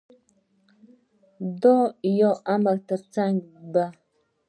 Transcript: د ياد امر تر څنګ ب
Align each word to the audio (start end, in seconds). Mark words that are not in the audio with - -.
د 1.61 1.63
ياد 2.19 2.37
امر 2.53 2.77
تر 2.89 3.01
څنګ 3.13 3.35
ب 3.73 3.75